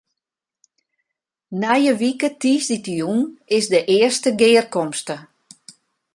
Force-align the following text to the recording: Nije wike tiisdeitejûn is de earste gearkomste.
Nije 1.59 1.91
wike 2.01 2.27
tiisdeitejûn 2.41 3.21
is 3.57 3.65
de 3.71 3.79
earste 3.95 4.29
gearkomste. 4.39 5.15